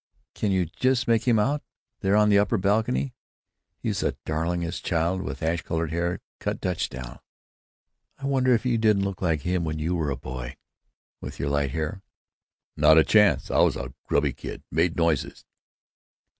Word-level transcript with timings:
You 0.41 0.63
can 0.65 0.71
just 0.77 1.07
make 1.07 1.27
him 1.27 1.37
out, 1.37 1.61
there 1.99 2.15
on 2.15 2.29
the 2.29 2.39
upper 2.39 2.57
balcony. 2.57 3.13
He 3.77 3.89
is 3.89 3.99
the 3.99 4.17
darlingest 4.25 4.83
child, 4.83 5.21
with 5.21 5.43
ash 5.43 5.61
blond 5.61 5.91
hair 5.91 6.21
cut 6.39 6.59
Dutch 6.59 6.85
style. 6.85 7.23
I 8.17 8.25
wonder 8.25 8.51
if 8.55 8.65
you 8.65 8.79
didn't 8.79 9.03
look 9.05 9.21
like 9.21 9.41
him 9.41 9.63
when 9.63 9.77
you 9.77 9.95
were 9.95 10.09
a 10.09 10.17
boy, 10.17 10.57
with 11.21 11.37
your 11.39 11.49
light 11.49 11.69
hair?" 11.69 12.01
"Not 12.75 12.97
a 12.97 13.03
chance. 13.03 13.51
I 13.51 13.59
was 13.59 13.75
a 13.75 13.93
grubby 14.07 14.33
kid. 14.33 14.63
Made 14.71 14.97
noises.... 14.97 15.45